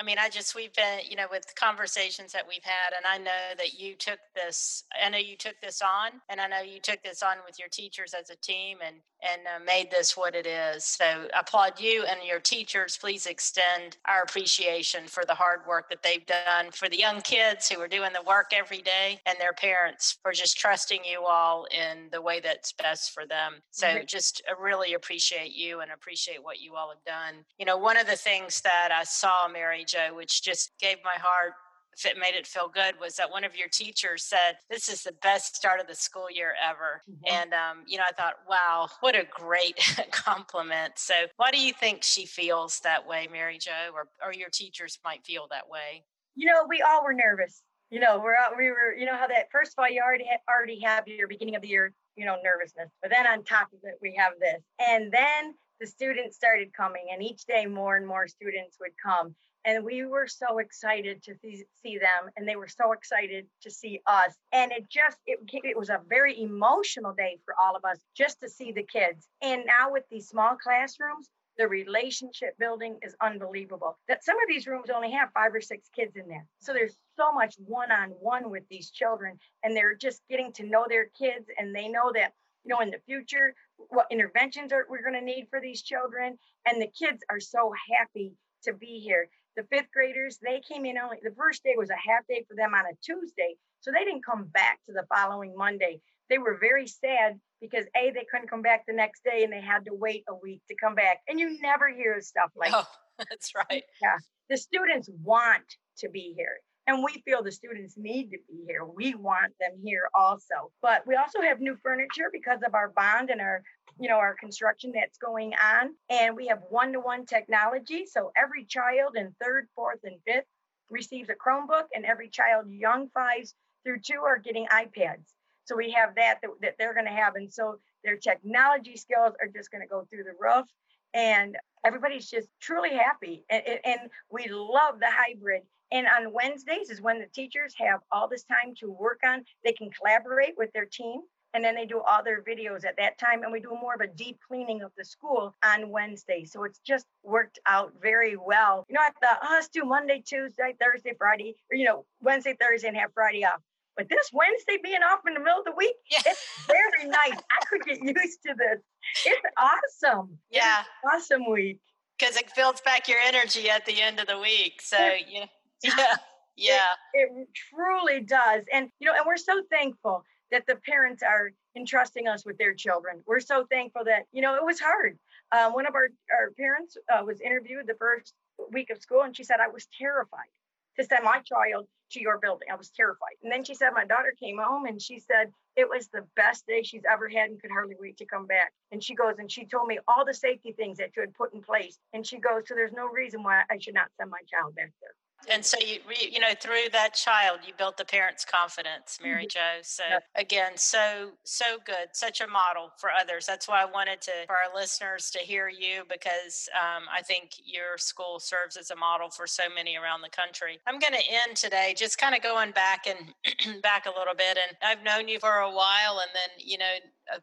I 0.00 0.02
mean, 0.04 0.16
I 0.18 0.28
just, 0.28 0.54
we've 0.54 0.72
been, 0.74 1.00
you 1.08 1.16
know, 1.16 1.26
with 1.30 1.54
conversations 1.54 2.32
that 2.32 2.46
we've 2.48 2.64
had, 2.64 2.94
and 2.96 3.06
I 3.06 3.18
know 3.18 3.54
that 3.58 3.78
you 3.78 3.94
took 3.94 4.18
this, 4.34 4.84
I 5.02 5.08
know 5.10 5.18
you 5.18 5.36
took 5.36 5.54
this 5.62 5.82
on, 5.82 6.20
and 6.28 6.40
I 6.40 6.48
know 6.48 6.60
you 6.60 6.80
took 6.80 7.02
this 7.02 7.22
on 7.22 7.36
with 7.46 7.58
your 7.58 7.68
teachers 7.68 8.14
as 8.18 8.30
a 8.30 8.36
team 8.36 8.78
and, 8.84 8.96
and 9.22 9.42
uh, 9.46 9.64
made 9.64 9.90
this 9.90 10.16
what 10.16 10.34
it 10.34 10.46
is. 10.46 10.84
So 10.84 11.04
I 11.04 11.40
applaud 11.40 11.78
you 11.78 12.04
and 12.04 12.20
your 12.26 12.40
teachers. 12.40 12.96
Please 12.96 13.26
extend 13.26 13.98
our 14.08 14.22
appreciation 14.22 15.06
for 15.06 15.24
the 15.24 15.34
hard 15.34 15.60
work 15.68 15.90
that 15.90 16.02
they've 16.02 16.26
done 16.26 16.70
for 16.72 16.88
the 16.88 16.98
young 16.98 17.20
kids 17.20 17.68
who 17.68 17.80
are 17.80 17.88
doing 17.88 18.12
the 18.12 18.26
work 18.26 18.52
every 18.52 18.82
day 18.82 19.20
and 19.26 19.36
their 19.38 19.52
parents 19.52 20.18
for 20.22 20.32
just 20.32 20.56
trusting 20.56 21.00
you 21.04 21.24
all 21.24 21.66
in 21.66 22.08
the 22.10 22.22
way 22.22 22.40
that's 22.40 22.72
best 22.72 23.12
for 23.12 23.26
them. 23.26 23.54
So 23.70 23.86
mm-hmm. 23.86 24.06
just 24.06 24.42
uh, 24.50 24.60
really 24.60 24.94
appreciate 24.94 25.52
you 25.52 25.80
and 25.80 25.92
appreciate 25.92 26.42
what 26.42 26.60
you 26.60 26.74
all 26.74 26.88
have 26.88 27.04
done. 27.04 27.44
You 27.58 27.66
know, 27.66 27.76
one 27.76 27.98
of 27.98 28.06
the 28.06 28.16
things 28.16 28.60
that 28.62 28.88
I 28.92 29.04
saw, 29.04 29.48
Mary 29.52 29.81
Jo, 29.84 30.14
which 30.14 30.42
just 30.42 30.72
gave 30.80 30.98
my 31.04 31.18
heart 31.18 31.52
if 31.96 32.06
it 32.06 32.18
made 32.18 32.34
it 32.34 32.46
feel 32.46 32.68
good 32.68 32.94
was 33.00 33.16
that 33.16 33.30
one 33.30 33.44
of 33.44 33.56
your 33.56 33.68
teachers 33.68 34.24
said 34.24 34.56
this 34.70 34.88
is 34.88 35.02
the 35.02 35.12
best 35.22 35.56
start 35.56 35.80
of 35.80 35.86
the 35.86 35.94
school 35.94 36.30
year 36.30 36.54
ever. 36.62 37.02
Mm-hmm. 37.10 37.34
and 37.34 37.52
um, 37.52 37.84
you 37.86 37.98
know 37.98 38.04
i 38.08 38.12
thought 38.12 38.34
wow 38.48 38.88
what 39.00 39.14
a 39.14 39.24
great 39.30 39.76
compliment. 40.10 40.94
So 40.96 41.14
why 41.36 41.50
do 41.50 41.60
you 41.60 41.72
think 41.72 42.02
she 42.02 42.26
feels 42.26 42.80
that 42.80 43.06
way 43.06 43.28
mary 43.30 43.58
jo 43.58 43.70
or, 43.94 44.08
or 44.24 44.32
your 44.32 44.48
teachers 44.50 44.98
might 45.04 45.24
feel 45.24 45.46
that 45.50 45.68
way? 45.68 46.04
You 46.34 46.46
know 46.46 46.64
we 46.68 46.82
all 46.82 47.04
were 47.04 47.12
nervous. 47.12 47.62
You 47.90 48.00
know 48.00 48.20
we're 48.22 48.36
we 48.56 48.70
were 48.70 48.94
you 48.98 49.06
know 49.06 49.16
how 49.16 49.26
that 49.26 49.50
first 49.50 49.74
of 49.76 49.82
all 49.82 49.90
you 49.90 50.00
already 50.00 50.26
already 50.48 50.80
have 50.80 51.06
your 51.06 51.28
beginning 51.28 51.56
of 51.56 51.62
the 51.62 51.68
year 51.68 51.92
you 52.16 52.24
know 52.24 52.36
nervousness. 52.42 52.90
But 53.02 53.10
then 53.10 53.26
on 53.26 53.44
top 53.44 53.68
of 53.72 53.80
it 53.82 53.98
we 54.00 54.14
have 54.16 54.32
this. 54.40 54.62
And 54.78 55.12
then 55.12 55.54
the 55.80 55.86
students 55.86 56.36
started 56.36 56.72
coming 56.72 57.08
and 57.12 57.22
each 57.22 57.44
day 57.44 57.66
more 57.66 57.96
and 57.96 58.06
more 58.06 58.28
students 58.28 58.76
would 58.80 58.92
come 59.02 59.34
and 59.64 59.84
we 59.84 60.04
were 60.06 60.26
so 60.26 60.58
excited 60.58 61.22
to 61.24 61.34
see 61.40 61.98
them 61.98 62.30
and 62.36 62.48
they 62.48 62.56
were 62.56 62.68
so 62.68 62.92
excited 62.92 63.46
to 63.62 63.70
see 63.70 64.00
us. 64.06 64.34
And 64.52 64.72
it 64.72 64.88
just 64.88 65.18
it, 65.26 65.38
it 65.52 65.78
was 65.78 65.88
a 65.88 66.00
very 66.08 66.40
emotional 66.40 67.12
day 67.12 67.38
for 67.44 67.54
all 67.62 67.76
of 67.76 67.84
us 67.84 67.98
just 68.16 68.40
to 68.40 68.48
see 68.48 68.72
the 68.72 68.82
kids. 68.82 69.28
And 69.42 69.64
now 69.66 69.92
with 69.92 70.04
these 70.10 70.28
small 70.28 70.56
classrooms 70.56 71.30
the 71.58 71.68
relationship 71.68 72.56
building 72.58 72.98
is 73.02 73.14
unbelievable. 73.20 73.98
That 74.08 74.24
some 74.24 74.36
of 74.36 74.48
these 74.48 74.66
rooms 74.66 74.90
only 74.90 75.10
have 75.12 75.32
five 75.32 75.54
or 75.54 75.60
six 75.60 75.88
kids 75.94 76.16
in 76.16 76.28
there. 76.28 76.46
So 76.60 76.72
there's 76.72 76.96
so 77.16 77.32
much 77.32 77.56
one-on-one 77.58 78.50
with 78.50 78.62
these 78.70 78.90
children 78.90 79.38
and 79.62 79.76
they're 79.76 79.94
just 79.94 80.22
getting 80.30 80.52
to 80.54 80.64
know 80.64 80.86
their 80.88 81.10
kids 81.18 81.46
and 81.58 81.74
they 81.74 81.88
know 81.88 82.10
that 82.14 82.32
you 82.64 82.70
know 82.70 82.80
in 82.80 82.90
the 82.90 83.00
future 83.06 83.54
what 83.76 84.06
interventions 84.10 84.72
are 84.72 84.86
we're 84.88 85.02
going 85.02 85.14
to 85.14 85.20
need 85.20 85.48
for 85.50 85.60
these 85.60 85.82
children. 85.82 86.38
And 86.66 86.80
the 86.80 86.90
kids 86.98 87.22
are 87.28 87.40
so 87.40 87.72
happy 87.98 88.32
to 88.64 88.72
be 88.72 89.00
here 89.00 89.28
the 89.56 89.64
fifth 89.64 89.90
graders, 89.92 90.38
they 90.42 90.60
came 90.60 90.84
in 90.84 90.98
only 90.98 91.18
the 91.22 91.34
first 91.36 91.62
day 91.62 91.74
was 91.76 91.90
a 91.90 91.94
half 91.94 92.26
day 92.28 92.44
for 92.48 92.54
them 92.54 92.74
on 92.74 92.86
a 92.86 92.96
Tuesday. 93.02 93.54
So 93.80 93.90
they 93.90 94.04
didn't 94.04 94.24
come 94.24 94.44
back 94.44 94.80
to 94.86 94.92
the 94.92 95.04
following 95.14 95.54
Monday. 95.56 96.00
They 96.30 96.38
were 96.38 96.56
very 96.60 96.86
sad 96.86 97.38
because 97.60 97.84
A, 97.96 98.10
they 98.10 98.26
couldn't 98.30 98.48
come 98.48 98.62
back 98.62 98.84
the 98.86 98.94
next 98.94 99.24
day 99.24 99.44
and 99.44 99.52
they 99.52 99.60
had 99.60 99.84
to 99.84 99.94
wait 99.94 100.24
a 100.28 100.34
week 100.34 100.62
to 100.68 100.76
come 100.76 100.94
back. 100.94 101.18
And 101.28 101.38
you 101.38 101.60
never 101.60 101.88
hear 101.88 102.20
stuff 102.20 102.50
like 102.56 102.72
oh, 102.74 102.86
that's 103.18 103.52
right. 103.54 103.82
Yeah. 104.00 104.16
The 104.48 104.56
students 104.56 105.08
want 105.22 105.64
to 105.98 106.08
be 106.08 106.34
here. 106.36 106.56
And 106.86 107.04
we 107.04 107.22
feel 107.24 107.42
the 107.42 107.52
students 107.52 107.94
need 107.96 108.30
to 108.30 108.38
be 108.48 108.64
here. 108.66 108.84
We 108.84 109.14
want 109.14 109.52
them 109.60 109.78
here 109.84 110.08
also. 110.14 110.72
But 110.80 111.06
we 111.06 111.14
also 111.14 111.40
have 111.40 111.60
new 111.60 111.76
furniture 111.82 112.28
because 112.32 112.60
of 112.66 112.74
our 112.74 112.88
bond 112.88 113.30
and 113.30 113.40
our 113.40 113.62
you 114.02 114.08
know, 114.08 114.16
our 114.16 114.34
construction 114.34 114.90
that's 114.92 115.16
going 115.16 115.52
on. 115.54 115.94
And 116.10 116.34
we 116.34 116.48
have 116.48 116.58
one 116.70 116.92
to 116.92 116.98
one 116.98 117.24
technology. 117.24 118.04
So 118.04 118.32
every 118.36 118.64
child 118.64 119.14
in 119.14 119.32
third, 119.40 119.68
fourth, 119.76 120.00
and 120.02 120.16
fifth 120.26 120.46
receives 120.90 121.28
a 121.30 121.34
Chromebook, 121.34 121.84
and 121.94 122.04
every 122.04 122.28
child 122.28 122.66
young 122.68 123.08
fives 123.14 123.54
through 123.84 124.00
two 124.00 124.20
are 124.24 124.38
getting 124.38 124.66
iPads. 124.66 125.28
So 125.66 125.76
we 125.76 125.92
have 125.92 126.16
that 126.16 126.40
that, 126.42 126.50
that 126.62 126.74
they're 126.80 126.94
going 126.94 127.06
to 127.06 127.12
have. 127.12 127.36
And 127.36 127.50
so 127.52 127.78
their 128.02 128.16
technology 128.16 128.96
skills 128.96 129.34
are 129.40 129.46
just 129.54 129.70
going 129.70 129.82
to 129.82 129.88
go 129.88 130.04
through 130.10 130.24
the 130.24 130.34
roof. 130.40 130.66
And 131.14 131.56
everybody's 131.86 132.28
just 132.28 132.48
truly 132.60 132.90
happy. 132.90 133.44
And, 133.50 133.62
and 133.84 134.00
we 134.32 134.48
love 134.48 134.98
the 134.98 135.10
hybrid. 135.10 135.62
And 135.92 136.08
on 136.08 136.32
Wednesdays 136.32 136.90
is 136.90 137.00
when 137.00 137.20
the 137.20 137.28
teachers 137.32 137.74
have 137.78 138.00
all 138.10 138.26
this 138.26 138.42
time 138.42 138.74
to 138.80 138.90
work 138.90 139.20
on, 139.24 139.44
they 139.64 139.72
can 139.72 139.90
collaborate 139.90 140.54
with 140.56 140.72
their 140.72 140.86
team 140.86 141.20
and 141.54 141.62
then 141.62 141.74
they 141.74 141.86
do 141.86 142.00
all 142.00 142.22
their 142.22 142.42
videos 142.42 142.84
at 142.84 142.96
that 142.96 143.18
time 143.18 143.42
and 143.42 143.52
we 143.52 143.60
do 143.60 143.70
more 143.70 143.94
of 143.94 144.00
a 144.00 144.06
deep 144.06 144.38
cleaning 144.46 144.82
of 144.82 144.90
the 144.96 145.04
school 145.04 145.54
on 145.64 145.90
wednesday. 145.90 146.44
So 146.44 146.64
it's 146.64 146.78
just 146.78 147.06
worked 147.22 147.58
out 147.66 147.92
very 148.00 148.36
well. 148.36 148.86
You 148.88 148.94
know 148.94 149.00
i 149.02 149.10
thought 149.24 149.38
oh 149.42 149.48
let's 149.52 149.68
do 149.68 149.84
monday 149.84 150.22
tuesday 150.24 150.74
thursday 150.80 151.14
friday 151.16 151.54
or 151.70 151.76
you 151.76 151.84
know 151.84 152.04
wednesday 152.20 152.56
thursday 152.60 152.88
and 152.88 152.96
have 152.96 153.12
friday 153.14 153.44
off. 153.44 153.60
But 153.96 154.08
this 154.08 154.30
wednesday 154.32 154.78
being 154.82 155.02
off 155.02 155.20
in 155.26 155.34
the 155.34 155.40
middle 155.40 155.58
of 155.58 155.64
the 155.64 155.74
week 155.76 155.94
yeah. 156.10 156.20
it's 156.26 156.66
very 156.66 157.08
nice. 157.08 157.40
I 157.50 157.64
could 157.68 157.82
get 157.82 158.02
used 158.02 158.42
to 158.46 158.54
this. 158.54 158.80
It's 159.26 159.42
awesome. 159.58 160.38
Yeah. 160.50 160.80
it's 160.80 161.14
awesome 161.14 161.50
week. 161.50 161.80
Because 162.18 162.36
it 162.36 162.50
builds 162.56 162.80
back 162.80 163.08
your 163.08 163.18
energy 163.18 163.68
at 163.68 163.84
the 163.84 164.00
end 164.00 164.20
of 164.20 164.26
the 164.26 164.38
week. 164.38 164.80
So 164.80 164.96
yeah 164.98 165.46
yeah 165.82 166.14
yeah. 166.56 166.86
It, 167.12 167.30
it 167.34 167.48
truly 167.74 168.20
does. 168.20 168.64
And 168.72 168.88
you 168.98 169.06
know 169.06 169.14
and 169.14 169.24
we're 169.26 169.36
so 169.36 169.62
thankful 169.70 170.24
that 170.52 170.66
the 170.66 170.76
parents 170.76 171.22
are 171.22 171.50
entrusting 171.74 172.28
us 172.28 172.44
with 172.44 172.58
their 172.58 172.74
children. 172.74 173.22
We're 173.26 173.40
so 173.40 173.66
thankful 173.70 174.04
that, 174.04 174.24
you 174.32 174.42
know, 174.42 174.54
it 174.54 174.64
was 174.64 174.78
hard. 174.78 175.18
Uh, 175.50 175.70
one 175.70 175.86
of 175.86 175.94
our, 175.94 176.08
our 176.30 176.50
parents 176.56 176.96
uh, 177.12 177.24
was 177.24 177.40
interviewed 177.40 177.86
the 177.86 177.96
first 177.98 178.34
week 178.70 178.90
of 178.90 178.98
school, 178.98 179.22
and 179.22 179.36
she 179.36 179.44
said, 179.44 179.56
I 179.60 179.68
was 179.68 179.88
terrified 179.98 180.52
to 180.98 181.04
send 181.04 181.24
my 181.24 181.40
child 181.40 181.86
to 182.12 182.20
your 182.20 182.38
building. 182.38 182.68
I 182.70 182.76
was 182.76 182.90
terrified. 182.90 183.36
And 183.42 183.50
then 183.50 183.64
she 183.64 183.74
said, 183.74 183.90
My 183.94 184.04
daughter 184.04 184.34
came 184.38 184.58
home 184.58 184.84
and 184.84 185.00
she 185.00 185.18
said, 185.18 185.50
It 185.74 185.88
was 185.88 186.08
the 186.08 186.26
best 186.36 186.66
day 186.66 186.82
she's 186.82 187.04
ever 187.10 187.28
had 187.28 187.50
and 187.50 187.60
could 187.60 187.70
hardly 187.70 187.96
wait 187.98 188.18
to 188.18 188.26
come 188.26 188.46
back. 188.46 188.72
And 188.90 189.02
she 189.02 189.14
goes, 189.14 189.36
and 189.38 189.50
she 189.50 189.64
told 189.64 189.88
me 189.88 189.98
all 190.06 190.26
the 190.26 190.34
safety 190.34 190.72
things 190.72 190.98
that 190.98 191.10
you 191.16 191.22
had 191.22 191.32
put 191.32 191.54
in 191.54 191.62
place. 191.62 191.98
And 192.12 192.26
she 192.26 192.38
goes, 192.38 192.64
So 192.66 192.74
there's 192.74 192.92
no 192.92 193.08
reason 193.08 193.42
why 193.42 193.62
I 193.70 193.78
should 193.78 193.94
not 193.94 194.10
send 194.18 194.30
my 194.30 194.40
child 194.50 194.74
back 194.74 194.92
there 195.00 195.14
and 195.50 195.64
so 195.64 195.76
you 195.80 195.98
you 196.30 196.40
know 196.40 196.52
through 196.60 196.88
that 196.92 197.14
child 197.14 197.60
you 197.66 197.72
built 197.76 197.96
the 197.96 198.04
parents 198.04 198.44
confidence 198.44 199.18
mary 199.22 199.46
mm-hmm. 199.46 199.78
jo. 199.78 199.82
So 199.82 200.04
again 200.36 200.72
so 200.76 201.30
so 201.44 201.64
good 201.84 202.08
such 202.12 202.40
a 202.40 202.46
model 202.46 202.92
for 202.98 203.10
others. 203.10 203.46
That's 203.46 203.68
why 203.68 203.82
i 203.82 203.84
wanted 203.84 204.20
to 204.22 204.32
for 204.46 204.56
our 204.56 204.74
listeners 204.74 205.30
to 205.30 205.38
hear 205.38 205.68
you 205.68 206.02
because 206.08 206.68
um, 206.74 207.04
i 207.12 207.22
think 207.22 207.52
your 207.64 207.98
school 207.98 208.38
serves 208.38 208.76
as 208.76 208.90
a 208.90 208.96
model 208.96 209.30
for 209.30 209.46
so 209.46 209.64
many 209.74 209.96
around 209.96 210.22
the 210.22 210.30
country. 210.30 210.78
I'm 210.86 210.98
going 210.98 211.14
to 211.14 211.46
end 211.46 211.56
today 211.56 211.94
just 211.96 212.18
kind 212.18 212.34
of 212.34 212.42
going 212.42 212.72
back 212.72 213.06
and 213.06 213.82
back 213.82 214.06
a 214.06 214.18
little 214.18 214.34
bit 214.34 214.58
and 214.58 214.76
i've 214.82 215.02
known 215.04 215.28
you 215.28 215.38
for 215.38 215.58
a 215.58 215.70
while 215.70 216.20
and 216.20 216.30
then 216.34 216.50
you 216.58 216.78
know 216.78 216.94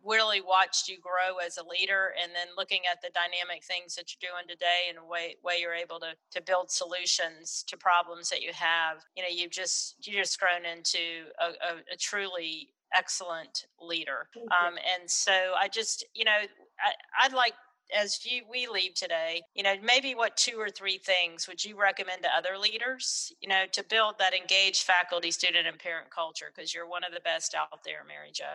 really 0.03 0.41
watched 0.41 0.87
you 0.87 0.97
grow 0.99 1.37
as 1.45 1.57
a 1.57 1.63
leader 1.63 2.13
and 2.21 2.31
then 2.33 2.47
looking 2.57 2.81
at 2.91 3.01
the 3.01 3.09
dynamic 3.13 3.63
things 3.63 3.95
that 3.95 4.11
you're 4.13 4.31
doing 4.31 4.47
today 4.47 4.89
and 4.89 4.97
the 4.97 5.05
way, 5.05 5.35
way 5.43 5.57
you're 5.59 5.73
able 5.73 5.99
to, 5.99 6.13
to 6.31 6.41
build 6.41 6.71
solutions 6.71 7.63
to 7.67 7.77
problems 7.77 8.29
that 8.29 8.41
you 8.41 8.51
have 8.53 8.97
you 9.15 9.23
know 9.23 9.29
you've 9.31 9.51
just 9.51 9.95
you 10.05 10.13
just 10.13 10.39
grown 10.39 10.65
into 10.65 11.29
a, 11.39 11.45
a, 11.45 11.77
a 11.93 11.97
truly 11.97 12.69
excellent 12.93 13.67
leader 13.81 14.27
um, 14.35 14.75
and 14.75 15.09
so 15.09 15.31
i 15.59 15.67
just 15.67 16.05
you 16.13 16.25
know 16.25 16.31
I, 16.31 17.25
i'd 17.25 17.33
like 17.33 17.53
as 17.97 18.23
you, 18.25 18.43
we 18.49 18.67
leave 18.67 18.93
today, 18.93 19.41
you 19.55 19.63
know, 19.63 19.73
maybe 19.83 20.13
what 20.13 20.37
two 20.37 20.57
or 20.59 20.69
three 20.69 20.97
things 20.97 21.47
would 21.47 21.63
you 21.63 21.79
recommend 21.79 22.21
to 22.23 22.29
other 22.35 22.57
leaders, 22.57 23.33
you 23.41 23.49
know, 23.49 23.63
to 23.71 23.83
build 23.89 24.15
that 24.19 24.33
engaged 24.33 24.83
faculty, 24.83 25.31
student, 25.31 25.67
and 25.67 25.79
parent 25.79 26.09
culture? 26.11 26.51
Because 26.53 26.73
you're 26.73 26.87
one 26.87 27.03
of 27.03 27.13
the 27.13 27.19
best 27.21 27.55
out 27.55 27.83
there, 27.83 28.03
Mary 28.07 28.31
Jo. 28.31 28.45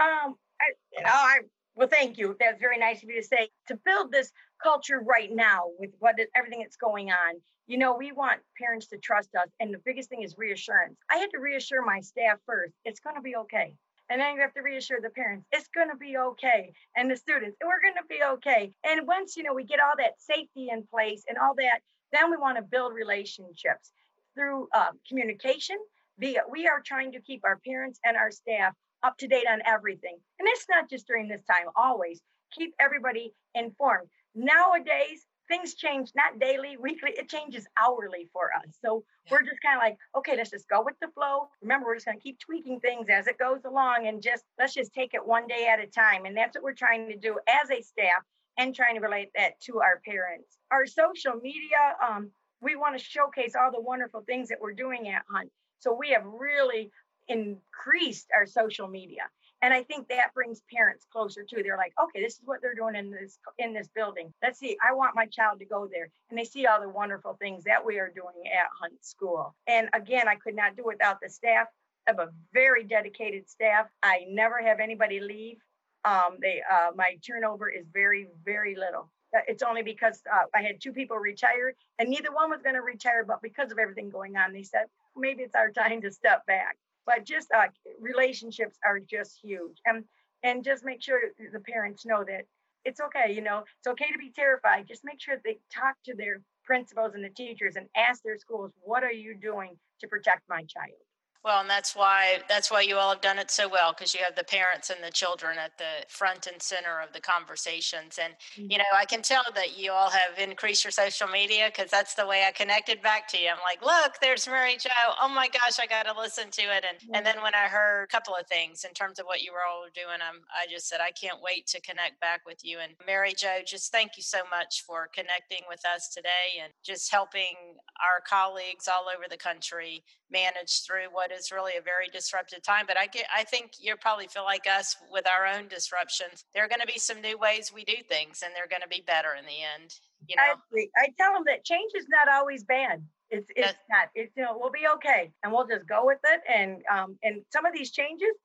Um, 0.00 0.36
I, 0.62 0.72
you 0.92 1.02
know, 1.02 1.10
I 1.10 1.38
well, 1.74 1.88
thank 1.88 2.18
you. 2.18 2.36
That's 2.38 2.60
very 2.60 2.78
nice 2.78 3.02
of 3.02 3.08
you 3.08 3.20
to 3.20 3.26
say. 3.26 3.48
To 3.68 3.78
build 3.84 4.12
this 4.12 4.30
culture 4.62 5.00
right 5.00 5.30
now 5.32 5.62
with 5.78 5.90
what 5.98 6.16
everything 6.36 6.60
that's 6.60 6.76
going 6.76 7.10
on, 7.10 7.40
you 7.66 7.78
know, 7.78 7.96
we 7.96 8.12
want 8.12 8.40
parents 8.58 8.88
to 8.88 8.98
trust 8.98 9.30
us, 9.34 9.48
and 9.58 9.72
the 9.72 9.80
biggest 9.84 10.10
thing 10.10 10.22
is 10.22 10.36
reassurance. 10.36 10.98
I 11.10 11.16
had 11.16 11.30
to 11.30 11.38
reassure 11.38 11.82
my 11.82 12.00
staff 12.00 12.38
first. 12.46 12.74
It's 12.84 13.00
going 13.00 13.16
to 13.16 13.22
be 13.22 13.36
okay. 13.36 13.74
And 14.10 14.20
then 14.20 14.34
you 14.34 14.42
have 14.42 14.52
to 14.54 14.60
reassure 14.60 15.00
the 15.00 15.08
parents, 15.10 15.46
it's 15.52 15.68
going 15.74 15.88
to 15.88 15.96
be 15.96 16.18
okay. 16.18 16.72
And 16.96 17.10
the 17.10 17.16
students, 17.16 17.56
we're 17.64 17.80
going 17.80 17.94
to 17.94 18.06
be 18.08 18.20
okay. 18.34 18.72
And 18.84 19.06
once, 19.06 19.36
you 19.36 19.42
know, 19.42 19.54
we 19.54 19.64
get 19.64 19.80
all 19.80 19.94
that 19.96 20.20
safety 20.20 20.68
in 20.70 20.86
place 20.92 21.24
and 21.28 21.38
all 21.38 21.54
that, 21.56 21.80
then 22.12 22.30
we 22.30 22.36
want 22.36 22.58
to 22.58 22.62
build 22.62 22.92
relationships 22.92 23.92
through 24.34 24.68
um, 24.74 24.98
communication. 25.08 25.76
Via, 26.18 26.42
we 26.50 26.68
are 26.68 26.82
trying 26.84 27.12
to 27.12 27.20
keep 27.22 27.40
our 27.44 27.58
parents 27.64 27.98
and 28.04 28.18
our 28.18 28.30
staff 28.30 28.74
up 29.02 29.18
to 29.18 29.26
date 29.26 29.46
on 29.50 29.60
everything. 29.66 30.16
And 30.38 30.48
it's 30.48 30.66
not 30.68 30.88
just 30.88 31.06
during 31.06 31.28
this 31.28 31.42
time, 31.44 31.66
always 31.76 32.20
keep 32.52 32.74
everybody 32.80 33.32
informed. 33.54 34.08
Nowadays, 34.34 35.26
things 35.48 35.74
change 35.74 36.10
not 36.14 36.38
daily, 36.38 36.76
weekly, 36.80 37.10
it 37.10 37.28
changes 37.28 37.66
hourly 37.80 38.28
for 38.32 38.50
us. 38.56 38.76
So 38.82 39.04
yeah. 39.26 39.32
we're 39.32 39.42
just 39.42 39.60
kind 39.62 39.76
of 39.76 39.82
like, 39.82 39.96
okay, 40.16 40.36
let's 40.36 40.50
just 40.50 40.68
go 40.68 40.82
with 40.82 40.94
the 41.00 41.08
flow. 41.08 41.48
Remember, 41.60 41.86
we're 41.86 41.96
just 41.96 42.06
going 42.06 42.18
to 42.18 42.22
keep 42.22 42.38
tweaking 42.38 42.80
things 42.80 43.08
as 43.10 43.26
it 43.26 43.38
goes 43.38 43.60
along 43.64 44.06
and 44.06 44.22
just 44.22 44.44
let's 44.58 44.74
just 44.74 44.92
take 44.94 45.14
it 45.14 45.26
one 45.26 45.46
day 45.46 45.68
at 45.70 45.80
a 45.80 45.86
time. 45.86 46.24
And 46.24 46.36
that's 46.36 46.56
what 46.56 46.64
we're 46.64 46.74
trying 46.74 47.08
to 47.08 47.16
do 47.16 47.38
as 47.48 47.70
a 47.70 47.82
staff 47.82 48.22
and 48.58 48.74
trying 48.74 48.94
to 48.94 49.00
relate 49.00 49.30
that 49.34 49.60
to 49.62 49.80
our 49.80 50.00
parents. 50.06 50.58
Our 50.70 50.86
social 50.86 51.34
media, 51.42 51.96
um, 52.06 52.30
we 52.60 52.76
want 52.76 52.98
to 52.98 53.04
showcase 53.04 53.54
all 53.60 53.72
the 53.72 53.80
wonderful 53.80 54.22
things 54.22 54.48
that 54.48 54.58
we're 54.60 54.72
doing 54.72 55.08
at 55.08 55.22
Hunt. 55.30 55.50
So 55.80 55.92
we 55.92 56.10
have 56.10 56.24
really 56.24 56.90
increased 57.28 58.28
our 58.34 58.46
social 58.46 58.88
media. 58.88 59.22
And 59.62 59.72
i 59.72 59.82
think 59.82 60.08
that 60.08 60.34
brings 60.34 60.62
parents 60.72 61.06
closer 61.12 61.44
too. 61.48 61.62
They're 61.62 61.76
like 61.76 61.94
okay 62.02 62.20
this 62.20 62.34
is 62.34 62.40
what 62.44 62.60
they're 62.60 62.74
doing 62.74 62.96
in 62.96 63.10
this 63.10 63.38
in 63.58 63.72
this 63.72 63.88
building. 63.94 64.32
Let's 64.42 64.58
see 64.58 64.76
i 64.86 64.92
want 64.92 65.14
my 65.14 65.26
child 65.26 65.60
to 65.60 65.64
go 65.64 65.88
there. 65.90 66.10
And 66.30 66.38
they 66.38 66.44
see 66.44 66.66
all 66.66 66.80
the 66.80 66.88
wonderful 66.88 67.36
things 67.40 67.64
that 67.64 67.84
we 67.84 67.98
are 67.98 68.12
doing 68.14 68.46
at 68.46 68.66
hunt 68.80 69.04
school. 69.04 69.54
And 69.66 69.88
again 69.92 70.28
i 70.28 70.34
could 70.34 70.56
not 70.56 70.76
do 70.76 70.82
without 70.84 71.18
the 71.22 71.30
staff 71.30 71.68
I 72.06 72.10
have 72.10 72.18
a 72.18 72.30
very 72.52 72.82
dedicated 72.82 73.48
staff. 73.48 73.86
I 74.02 74.26
never 74.28 74.60
have 74.60 74.80
anybody 74.80 75.20
leave. 75.20 75.58
Um, 76.04 76.38
they 76.40 76.60
uh, 76.68 76.90
my 76.96 77.16
turnover 77.24 77.68
is 77.70 77.86
very 77.94 78.26
very 78.44 78.74
little. 78.74 79.08
Uh, 79.36 79.40
it's 79.46 79.62
only 79.62 79.82
because 79.82 80.20
uh, 80.30 80.46
I 80.54 80.62
had 80.62 80.80
two 80.80 80.92
people 80.92 81.16
retire 81.16 81.74
and 81.98 82.10
neither 82.10 82.32
one 82.32 82.50
was 82.50 82.60
going 82.62 82.74
to 82.74 82.82
retire, 82.82 83.24
but 83.24 83.40
because 83.40 83.70
of 83.70 83.78
everything 83.78 84.10
going 84.10 84.36
on, 84.36 84.52
they 84.52 84.64
said 84.64 84.86
maybe 85.16 85.42
it's 85.42 85.54
our 85.54 85.70
time 85.70 86.02
to 86.02 86.10
step 86.10 86.44
back 86.46 86.76
but 87.06 87.24
just 87.24 87.48
uh, 87.56 87.66
relationships 88.00 88.78
are 88.86 88.98
just 89.00 89.38
huge 89.42 89.78
and 89.86 90.04
and 90.42 90.64
just 90.64 90.84
make 90.84 91.02
sure 91.02 91.20
the 91.52 91.60
parents 91.60 92.04
know 92.04 92.24
that 92.24 92.44
it's 92.84 93.00
okay 93.00 93.32
you 93.32 93.40
know 93.42 93.62
it's 93.78 93.86
okay 93.86 94.10
to 94.10 94.18
be 94.18 94.32
terrified 94.34 94.86
just 94.88 95.02
make 95.04 95.20
sure 95.20 95.36
they 95.44 95.58
talk 95.72 95.94
to 96.04 96.14
their 96.14 96.40
principals 96.64 97.12
and 97.14 97.24
the 97.24 97.30
teachers 97.30 97.76
and 97.76 97.86
ask 97.96 98.22
their 98.22 98.38
schools 98.38 98.72
what 98.82 99.02
are 99.04 99.12
you 99.12 99.34
doing 99.34 99.76
to 100.00 100.08
protect 100.08 100.42
my 100.48 100.62
child 100.64 100.98
well, 101.44 101.60
and 101.60 101.68
that's 101.68 101.96
why 101.96 102.38
that's 102.48 102.70
why 102.70 102.82
you 102.82 102.96
all 102.96 103.10
have 103.10 103.20
done 103.20 103.38
it 103.38 103.50
so 103.50 103.68
well 103.68 103.92
because 103.92 104.14
you 104.14 104.20
have 104.22 104.36
the 104.36 104.44
parents 104.44 104.90
and 104.90 105.02
the 105.02 105.10
children 105.10 105.58
at 105.58 105.76
the 105.76 106.06
front 106.08 106.46
and 106.46 106.62
center 106.62 107.00
of 107.00 107.12
the 107.12 107.20
conversations. 107.20 108.18
And 108.22 108.34
mm-hmm. 108.56 108.70
you 108.70 108.78
know, 108.78 108.84
I 108.94 109.04
can 109.04 109.22
tell 109.22 109.42
that 109.56 109.76
you 109.76 109.90
all 109.90 110.10
have 110.10 110.38
increased 110.38 110.84
your 110.84 110.92
social 110.92 111.26
media 111.26 111.70
because 111.74 111.90
that's 111.90 112.14
the 112.14 112.26
way 112.26 112.44
I 112.46 112.52
connected 112.52 113.02
back 113.02 113.26
to 113.28 113.40
you. 113.40 113.48
I'm 113.48 113.62
like, 113.64 113.82
look, 113.82 114.14
there's 114.20 114.46
Mary 114.46 114.76
Jo. 114.78 114.90
Oh 115.20 115.28
my 115.28 115.48
gosh, 115.48 115.80
I 115.80 115.86
got 115.86 116.06
to 116.06 116.18
listen 116.18 116.50
to 116.52 116.62
it. 116.62 116.84
And 116.88 116.98
mm-hmm. 116.98 117.14
and 117.16 117.26
then 117.26 117.42
when 117.42 117.54
I 117.54 117.66
heard 117.66 118.04
a 118.04 118.06
couple 118.06 118.36
of 118.36 118.46
things 118.46 118.84
in 118.84 118.94
terms 118.94 119.18
of 119.18 119.26
what 119.26 119.42
you 119.42 119.52
were 119.52 119.66
all 119.68 119.86
doing, 119.94 120.22
I'm 120.22 120.42
I 120.54 120.70
just 120.70 120.88
said 120.88 121.00
I 121.00 121.10
can't 121.10 121.42
wait 121.42 121.66
to 121.68 121.80
connect 121.80 122.20
back 122.20 122.42
with 122.46 122.60
you. 122.62 122.78
And 122.78 122.92
Mary 123.04 123.34
Jo, 123.36 123.58
just 123.66 123.90
thank 123.90 124.12
you 124.16 124.22
so 124.22 124.38
much 124.48 124.84
for 124.86 125.08
connecting 125.12 125.66
with 125.68 125.82
us 125.84 126.08
today 126.08 126.62
and 126.62 126.72
just 126.84 127.10
helping 127.10 127.78
our 127.98 128.22
colleagues 128.28 128.86
all 128.86 129.06
over 129.10 129.24
the 129.28 129.36
country 129.36 130.04
manage 130.30 130.82
through 130.86 131.12
what 131.12 131.31
is 131.32 131.50
really 131.50 131.72
a 131.78 131.82
very 131.82 132.08
disrupted 132.12 132.62
time. 132.62 132.84
But 132.86 132.98
I 132.98 133.06
get, 133.06 133.26
I 133.34 133.44
think 133.44 133.72
you 133.80 133.96
probably 133.96 134.26
feel 134.26 134.44
like 134.44 134.66
us 134.66 134.96
with 135.10 135.26
our 135.26 135.46
own 135.46 135.68
disruptions. 135.68 136.44
There 136.54 136.64
are 136.64 136.68
going 136.68 136.80
to 136.80 136.86
be 136.86 136.98
some 136.98 137.20
new 137.20 137.38
ways 137.38 137.72
we 137.74 137.84
do 137.84 137.96
things, 138.08 138.42
and 138.44 138.52
they're 138.54 138.68
going 138.68 138.82
to 138.82 138.88
be 138.88 139.02
better 139.06 139.34
in 139.38 139.44
the 139.44 139.62
end. 139.62 139.94
You 140.28 140.36
know, 140.36 140.42
I, 140.42 140.86
I 140.96 141.08
tell 141.18 141.34
them 141.34 141.42
that 141.46 141.64
change 141.64 141.92
is 141.96 142.06
not 142.08 142.32
always 142.32 142.64
bad. 142.64 143.02
It's 143.30 143.48
it's 143.56 143.66
That's, 143.66 143.78
not. 143.88 144.08
It's 144.14 144.32
you 144.36 144.42
know 144.42 144.56
we'll 144.58 144.70
be 144.70 144.86
okay, 144.96 145.32
and 145.42 145.52
we'll 145.52 145.66
just 145.66 145.88
go 145.88 146.04
with 146.04 146.18
it. 146.24 146.40
And 146.48 146.82
um 146.92 147.16
and 147.22 147.42
some 147.50 147.64
of 147.64 147.72
these 147.72 147.90
changes 147.90 148.36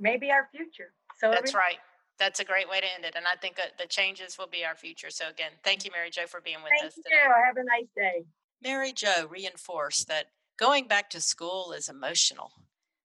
may 0.00 0.16
be 0.16 0.30
our 0.30 0.48
future. 0.52 0.92
So 1.18 1.30
that's 1.30 1.54
right. 1.54 1.78
That's 2.18 2.40
a 2.40 2.44
great 2.44 2.68
way 2.68 2.80
to 2.80 2.86
end 2.94 3.04
it. 3.04 3.14
And 3.14 3.26
I 3.26 3.36
think 3.36 3.56
the 3.56 3.86
changes 3.86 4.36
will 4.38 4.46
be 4.46 4.64
our 4.64 4.74
future. 4.74 5.10
So 5.10 5.28
again, 5.28 5.50
thank 5.62 5.84
you, 5.84 5.90
Mary 5.92 6.10
Jo, 6.10 6.26
for 6.26 6.40
being 6.40 6.56
with 6.62 6.72
thank 6.80 6.88
us 6.88 6.94
today. 6.94 7.10
You. 7.24 7.44
Have 7.46 7.56
a 7.56 7.64
nice 7.64 7.88
day. 7.94 8.24
Mary 8.62 8.92
Jo 8.92 9.26
reinforced 9.30 10.08
that 10.08 10.26
Going 10.58 10.88
back 10.88 11.10
to 11.10 11.20
school 11.20 11.72
is 11.72 11.88
emotional. 11.88 12.50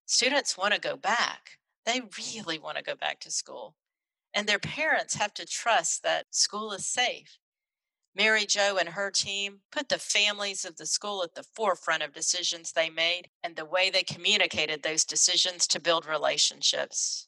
Students 0.06 0.58
want 0.58 0.74
to 0.74 0.80
go 0.80 0.96
back. 0.96 1.58
They 1.86 2.02
really 2.18 2.58
want 2.58 2.78
to 2.78 2.84
go 2.84 2.96
back 2.96 3.20
to 3.22 3.32
school. 3.32 3.76
And 4.34 4.48
their 4.48 4.60
parents 4.60 5.16
have 5.16 5.34
to 5.34 5.46
trust 5.46 6.02
that 6.04 6.28
school 6.34 6.72
is 6.72 6.86
safe. 6.86 7.40
Mary 8.16 8.46
Jo 8.46 8.78
and 8.78 8.90
her 8.90 9.12
team 9.12 9.60
put 9.70 9.90
the 9.90 9.98
families 9.98 10.64
of 10.64 10.78
the 10.78 10.86
school 10.86 11.24
at 11.24 11.36
the 11.36 11.44
forefront 11.44 12.04
of 12.04 12.14
decisions 12.14 12.72
they 12.72 12.90
made 12.90 13.30
and 13.44 13.58
the 13.58 13.66
way 13.66 13.90
they 13.90 14.04
communicated 14.04 14.84
those 14.84 15.04
decisions 15.04 15.68
to 15.68 15.80
build 15.80 16.06
relationships. 16.06 17.28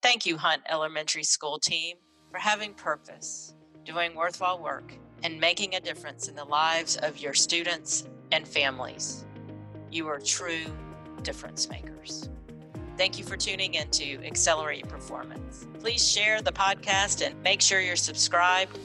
Thank 0.00 0.26
you, 0.26 0.36
Hunt 0.36 0.62
Elementary 0.68 1.24
School 1.24 1.58
team, 1.58 1.96
for 2.30 2.38
having 2.38 2.74
purpose, 2.74 3.54
doing 3.84 4.14
worthwhile 4.14 4.62
work, 4.62 4.92
and 5.24 5.40
making 5.40 5.74
a 5.74 5.80
difference 5.80 6.28
in 6.28 6.36
the 6.36 6.44
lives 6.44 6.96
of 6.98 7.18
your 7.18 7.34
students 7.34 8.06
and 8.30 8.46
families. 8.46 9.24
You 9.96 10.08
are 10.08 10.18
true 10.18 10.60
difference 11.22 11.70
makers. 11.70 12.28
Thank 12.98 13.18
you 13.18 13.24
for 13.24 13.34
tuning 13.34 13.72
in 13.72 13.88
to 13.92 14.22
Accelerate 14.26 14.80
Your 14.80 14.90
Performance. 14.90 15.66
Please 15.80 16.06
share 16.06 16.42
the 16.42 16.52
podcast 16.52 17.26
and 17.26 17.42
make 17.42 17.62
sure 17.62 17.80
you're 17.80 17.96
subscribed. 17.96 18.78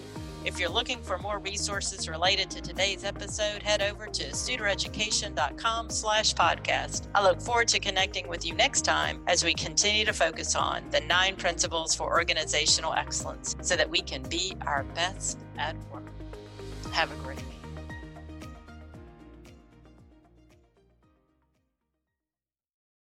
If 0.45 0.57
you're 0.57 0.69
looking 0.69 1.01
for 1.01 1.17
more 1.17 1.39
resources 1.39 2.07
related 2.07 2.49
to 2.51 2.61
today's 2.61 3.03
episode, 3.03 3.61
head 3.61 3.81
over 3.81 4.07
to 4.07 4.23
studereducation.com 4.31 5.89
slash 5.89 6.33
podcast. 6.33 7.07
I 7.13 7.21
look 7.21 7.41
forward 7.41 7.67
to 7.67 7.79
connecting 7.81 8.29
with 8.29 8.45
you 8.45 8.55
next 8.55 8.85
time 8.85 9.21
as 9.27 9.43
we 9.43 9.53
continue 9.53 10.05
to 10.05 10.13
focus 10.13 10.55
on 10.55 10.89
the 10.91 11.01
nine 11.01 11.35
principles 11.35 11.93
for 11.93 12.09
organizational 12.09 12.93
excellence 12.93 13.57
so 13.61 13.75
that 13.75 13.89
we 13.89 13.99
can 13.99 14.23
be 14.23 14.55
our 14.65 14.85
best 14.95 15.39
at 15.57 15.75
work. 15.91 16.07
Have 16.93 17.11
a 17.11 17.15
great 17.21 17.35
week. 17.35 17.60